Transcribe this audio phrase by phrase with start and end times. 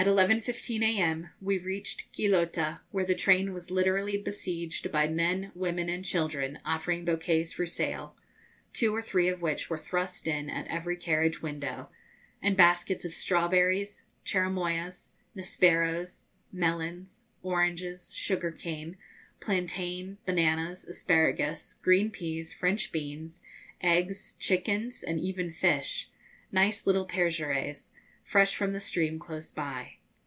[0.01, 1.29] 15 a.m.
[1.39, 7.05] we reached Quillota, where the train was literally besieged by men, women, and children, offering
[7.05, 8.15] bouquets for sale
[8.73, 11.87] two or three of which were thrust in at every carriage window
[12.41, 18.97] and baskets of strawberries, cherimoyas, nisperos, melons, oranges, sugar cane,
[19.39, 23.43] plantain, bananas, asparagus, green peas, French beans,
[23.83, 26.09] eggs, chickens, and even fish
[26.51, 27.91] nice little pejereyes,
[28.23, 29.89] fresh from the stream close by.